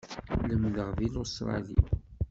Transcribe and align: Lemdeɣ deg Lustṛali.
Lemdeɣ 0.49 0.89
deg 0.97 1.11
Lustṛali. 1.13 1.79